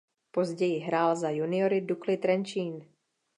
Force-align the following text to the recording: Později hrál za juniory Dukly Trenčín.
Později 0.31 0.79
hrál 0.79 1.15
za 1.15 1.29
juniory 1.29 1.81
Dukly 1.81 2.17
Trenčín. 2.17 2.85